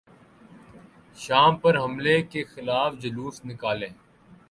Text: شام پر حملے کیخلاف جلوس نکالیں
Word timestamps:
شام 1.17 1.53
پر 1.61 1.73
حملے 1.83 2.15
کیخلاف 2.31 2.91
جلوس 3.01 3.35
نکالیں 3.45 3.93